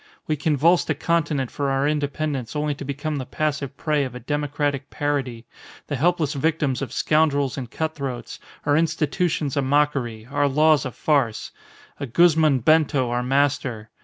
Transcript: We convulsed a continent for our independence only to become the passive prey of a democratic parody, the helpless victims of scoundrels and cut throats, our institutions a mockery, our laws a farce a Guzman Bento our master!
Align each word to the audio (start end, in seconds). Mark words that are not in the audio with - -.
We 0.25 0.35
convulsed 0.35 0.89
a 0.89 0.95
continent 0.95 1.51
for 1.51 1.69
our 1.69 1.87
independence 1.87 2.55
only 2.55 2.73
to 2.73 2.83
become 2.83 3.17
the 3.17 3.25
passive 3.27 3.77
prey 3.77 4.03
of 4.03 4.15
a 4.15 4.19
democratic 4.19 4.89
parody, 4.89 5.45
the 5.85 5.95
helpless 5.95 6.33
victims 6.33 6.81
of 6.81 6.91
scoundrels 6.91 7.55
and 7.55 7.69
cut 7.69 7.93
throats, 7.93 8.39
our 8.65 8.75
institutions 8.75 9.55
a 9.55 9.61
mockery, 9.61 10.25
our 10.31 10.47
laws 10.47 10.87
a 10.87 10.91
farce 10.91 11.51
a 11.99 12.07
Guzman 12.07 12.61
Bento 12.61 13.11
our 13.11 13.21
master! 13.21 13.91